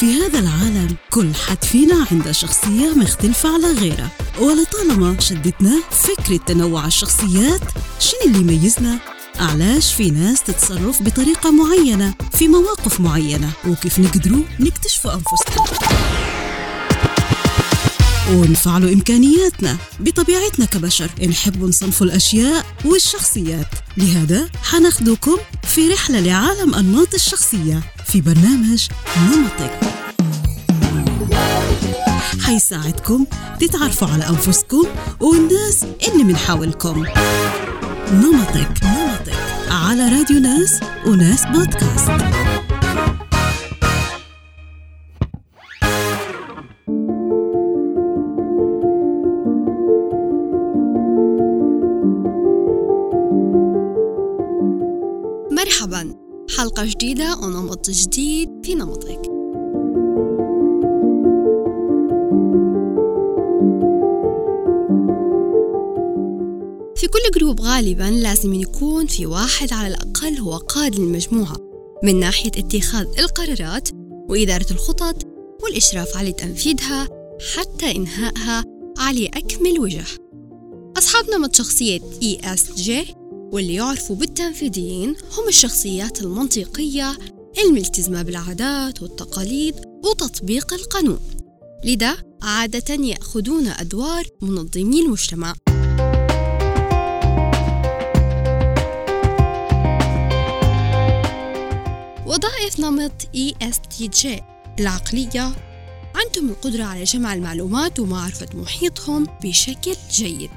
في 0.00 0.14
هذا 0.20 0.38
العالم 0.38 0.96
كل 1.10 1.34
حد 1.34 1.64
فينا 1.64 2.06
عنده 2.10 2.32
شخصية 2.32 2.94
مختلفة 2.96 3.54
على 3.54 3.72
غيره. 3.72 4.08
ولطالما 4.40 5.20
شدتنا 5.20 5.82
فكرة 5.90 6.36
تنوع 6.36 6.86
الشخصيات 6.86 7.60
شنو 8.00 8.20
اللي 8.26 8.38
يميزنا؟ 8.38 8.98
علاش 9.40 9.94
في 9.94 10.10
ناس 10.10 10.42
تتصرف 10.42 11.02
بطريقة 11.02 11.50
معينة 11.50 12.14
في 12.32 12.48
مواقف 12.48 13.00
معينة؟ 13.00 13.50
وكيف 13.68 13.98
نقدروا 13.98 14.42
نكتشفوا 14.60 15.14
أنفسنا؟ 15.14 15.65
ونفعلوا 18.30 18.92
إمكانياتنا 18.92 19.76
بطبيعتنا 20.00 20.64
كبشر. 20.64 21.10
نحب 21.28 21.64
نصنف 21.64 22.02
الأشياء 22.02 22.66
والشخصيات. 22.84 23.66
لهذا 23.96 24.48
حناخدكم 24.62 25.36
في 25.62 25.88
رحلة 25.88 26.20
لعالم 26.20 26.74
أنماط 26.74 27.14
الشخصية 27.14 27.82
في 28.06 28.20
برنامج 28.20 28.88
نمطك. 29.16 29.80
حيساعدكم 32.44 33.26
تتعرفوا 33.60 34.08
على 34.08 34.28
أنفسكم 34.28 34.86
والناس 35.20 35.84
اللي 36.08 36.24
من 36.24 36.36
حولكم. 36.36 37.06
نمطك 38.12 38.70
نمطك. 38.82 39.36
على 39.70 40.08
راديو 40.08 40.38
ناس 40.38 40.80
وناس 41.06 41.44
بودكاست. 41.46 42.45
مرحبا. 55.66 56.14
حلقة 56.56 56.84
جديدة 56.84 57.36
ونمط 57.42 57.90
جديد 57.90 58.50
في 58.62 58.74
نمطك. 58.74 59.22
في 66.96 67.08
كل 67.08 67.38
جروب 67.40 67.60
غالبا 67.60 68.02
لازم 68.02 68.54
يكون 68.54 69.06
في 69.06 69.26
واحد 69.26 69.72
على 69.72 69.88
الأقل 69.94 70.38
هو 70.38 70.56
قائد 70.56 71.00
للمجموعة 71.00 71.56
من 72.02 72.20
ناحية 72.20 72.50
اتخاذ 72.56 73.06
القرارات 73.18 73.88
وإدارة 74.28 74.66
الخطط 74.70 75.26
والإشراف 75.62 76.16
على 76.16 76.32
تنفيذها 76.32 77.08
حتى 77.54 77.96
إنهائها 77.96 78.64
على 78.98 79.26
أكمل 79.26 79.80
وجه. 79.80 80.04
أصحاب 80.98 81.30
نمط 81.30 81.56
شخصية 81.56 82.00
ESJ 82.00 82.90
واللي 83.52 83.74
يعرفوا 83.74 84.16
بالتنفيذيين 84.16 85.08
هم 85.08 85.48
الشخصيات 85.48 86.22
المنطقية 86.22 87.16
الملتزمة 87.64 88.22
بالعادات 88.22 89.02
والتقاليد 89.02 89.74
وتطبيق 90.04 90.74
القانون. 90.74 91.20
لذا 91.84 92.16
عادة 92.42 92.94
يأخذون 92.94 93.66
أدوار 93.66 94.24
منظمي 94.42 95.00
المجتمع. 95.00 95.54
وظائف 102.26 102.80
نمط 102.80 103.22
ESTJ 103.22 104.26
العقلية. 104.80 105.56
عندهم 106.14 106.48
القدرة 106.48 106.84
على 106.84 107.04
جمع 107.04 107.34
المعلومات 107.34 107.98
ومعرفة 108.00 108.48
محيطهم 108.54 109.26
بشكل 109.42 109.94
جيد. 110.10 110.50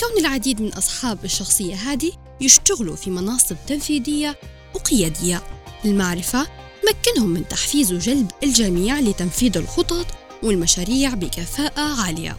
كون 0.00 0.20
العديد 0.20 0.62
من 0.62 0.72
أصحاب 0.72 1.24
الشخصية 1.24 1.74
هذه 1.74 2.12
يشتغلوا 2.42 2.96
في 2.96 3.10
مناصب 3.10 3.56
تنفيذية 3.66 4.38
وقيادية. 4.74 5.42
المعرفة 5.84 6.46
مكنهم 6.88 7.28
من 7.28 7.48
تحفيز 7.48 7.92
وجلب 7.92 8.30
الجميع 8.42 9.00
لتنفيذ 9.00 9.56
الخطط 9.56 10.06
والمشاريع 10.42 11.14
بكفاءة 11.14 12.02
عالية. 12.02 12.36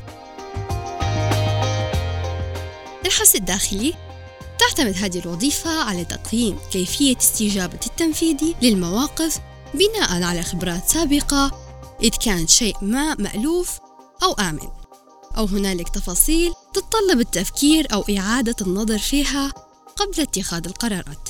الحس 3.06 3.36
الداخلي 3.36 3.94
تعتمد 4.60 4.96
هذه 4.98 5.20
الوظيفة 5.20 5.84
على 5.84 6.06
تقييم 6.06 6.58
كيفية 6.72 7.18
استجابة 7.18 7.80
التنفيذي 7.88 8.56
للمواقف 8.62 9.40
بناء 9.74 10.24
على 10.24 10.44
خبرات 10.44 10.90
سابقة 10.90 11.52
إذ 12.04 12.10
كان 12.10 12.48
شيء 12.48 12.76
ما 12.82 13.16
مألوف 13.16 13.80
أو 14.24 14.34
آمن. 14.34 14.70
أو 15.38 15.46
هنالك 15.46 15.90
تفاصيل 15.90 16.54
تتطلب 16.74 17.20
التفكير 17.20 17.88
أو 17.94 18.06
إعادة 18.18 18.56
النظر 18.62 18.98
فيها 18.98 19.52
قبل 19.96 20.22
اتخاذ 20.22 20.66
القرارات. 20.68 21.30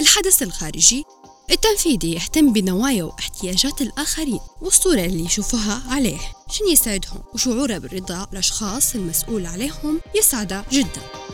الحدث 0.00 0.42
الخارجي 0.42 1.04
التنفيذي 1.50 2.12
يهتم 2.12 2.52
بنوايا 2.52 3.04
واحتياجات 3.04 3.82
الآخرين 3.82 4.40
والصورة 4.60 5.00
اللي 5.00 5.24
يشوفوها 5.24 5.82
عليه. 5.88 6.18
شن 6.50 6.68
يسعدهم 6.72 7.22
وشعوره 7.34 7.78
بالرضا 7.78 8.28
الأشخاص 8.32 8.94
المسؤول 8.94 9.46
عليهم 9.46 10.00
يسعده 10.18 10.64
جدا. 10.72 11.29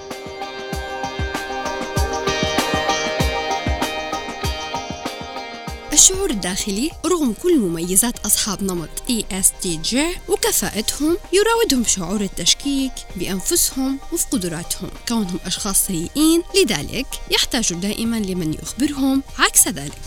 الشعور 6.06 6.30
الداخلي 6.30 6.90
رغم 7.06 7.32
كل 7.42 7.58
مميزات 7.58 8.18
أصحاب 8.18 8.62
نمط 8.62 8.88
ESTJ 9.08 9.96
وكفاءتهم 10.28 11.18
يراودهم 11.32 11.84
شعور 11.84 12.20
التشكيك 12.20 12.92
بأنفسهم 13.16 13.98
وفي 14.12 14.26
قدراتهم. 14.26 14.90
كونهم 15.08 15.38
أشخاص 15.46 15.86
سيئين 15.86 16.42
لذلك 16.54 17.06
يحتاجوا 17.30 17.78
دائما 17.78 18.16
لمن 18.16 18.54
يخبرهم 18.54 19.22
عكس 19.38 19.68
ذلك. 19.68 20.02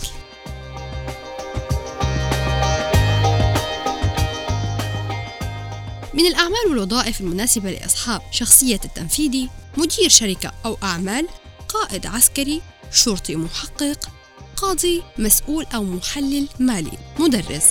من 6.14 6.26
الأعمال 6.26 6.68
والوظائف 6.68 7.20
المناسبة 7.20 7.70
لأصحاب 7.70 8.22
شخصية 8.30 8.80
التنفيذي 8.84 9.50
مدير 9.76 10.08
شركة 10.08 10.52
أو 10.64 10.78
أعمال 10.82 11.28
قائد 11.68 12.06
عسكري 12.06 12.62
شرطي 12.92 13.36
محقق 13.36 14.19
قاضي 14.56 15.02
مسؤول 15.18 15.66
أو 15.74 15.84
محلل 15.84 16.48
مالي. 16.58 16.98
مدرس. 17.18 17.66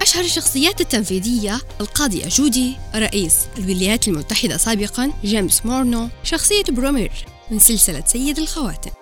أشهر 0.00 0.24
الشخصيات 0.24 0.80
التنفيذية 0.80 1.60
القاضية 1.80 2.28
جودي 2.28 2.76
رئيس 2.94 3.36
الولايات 3.58 4.08
المتحدة 4.08 4.56
سابقا 4.56 5.12
جيمس 5.24 5.66
مورنو. 5.66 6.08
شخصية 6.24 6.64
برومير 6.70 7.12
من 7.50 7.58
سلسلة 7.58 8.04
سيد 8.06 8.38
الخواتم. 8.38 8.99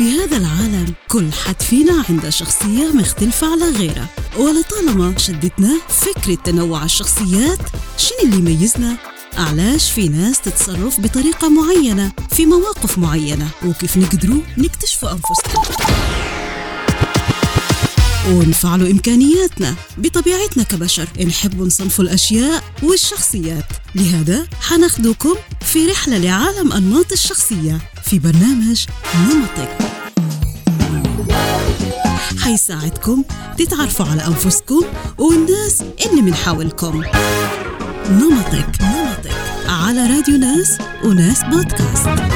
في 0.00 0.10
هذا 0.10 0.36
العالم 0.36 0.94
كل 1.08 1.32
حد 1.32 1.62
فينا 1.62 2.04
عنده 2.08 2.30
شخصية 2.30 2.92
مختلفة 2.94 3.52
على 3.52 3.64
غيره. 3.64 4.08
ولطالما 4.36 5.18
شدتنا 5.18 5.80
فكرة 5.88 6.34
تنوع 6.34 6.84
الشخصيات 6.84 7.58
شنو 7.96 8.18
اللي 8.24 8.36
يميزنا؟ 8.36 8.96
علاش 9.36 9.90
في 9.90 10.08
ناس 10.08 10.40
تتصرف 10.40 11.00
بطريقة 11.00 11.48
معينة 11.48 12.12
في 12.30 12.46
مواقف 12.46 12.98
معينة؟ 12.98 13.48
وكيف 13.66 13.96
نقدروا 13.96 14.40
نكتشفوا 14.58 15.10
أنفسنا؟ 15.12 15.62
ونفعلوا 18.28 18.90
إمكانياتنا 18.90 19.74
بطبيعتنا 19.98 20.62
كبشر. 20.62 21.08
نحب 21.26 21.62
نصنف 21.62 22.00
الأشياء 22.00 22.64
والشخصيات. 22.82 23.66
لهذا 23.94 24.46
حناخدكم 24.60 25.34
في 25.60 25.86
رحلة 25.86 26.18
لعالم 26.18 26.72
أنماط 26.72 27.12
الشخصية. 27.12 27.78
في 28.10 28.18
برنامج 28.18 28.86
نمطك. 29.14 29.78
حيساعدكم 32.40 33.24
تتعرفوا 33.58 34.06
على 34.06 34.26
أنفسكم 34.26 34.84
والناس 35.18 35.84
اللي 36.06 36.22
من 36.22 36.34
حولكم. 36.34 37.02
نمطك 38.10 38.82
نمطك. 38.82 39.34
على 39.68 40.06
راديو 40.06 40.36
ناس 40.36 40.78
وناس 41.04 41.44
بودكاست. 41.44 42.29